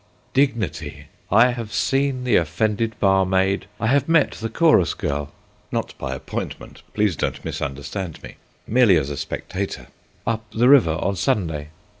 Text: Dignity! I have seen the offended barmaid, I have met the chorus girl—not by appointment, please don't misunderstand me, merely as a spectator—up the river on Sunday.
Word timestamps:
Dignity! 0.33 1.09
I 1.31 1.49
have 1.51 1.71
seen 1.71 2.23
the 2.23 2.35
offended 2.35 2.95
barmaid, 2.99 3.67
I 3.79 3.85
have 3.85 4.09
met 4.09 4.31
the 4.31 4.49
chorus 4.49 4.95
girl—not 4.95 5.93
by 5.99 6.15
appointment, 6.15 6.81
please 6.95 7.15
don't 7.15 7.45
misunderstand 7.45 8.23
me, 8.23 8.37
merely 8.65 8.97
as 8.97 9.11
a 9.11 9.15
spectator—up 9.17 10.43
the 10.51 10.69
river 10.69 10.93
on 10.99 11.15
Sunday. 11.17 11.67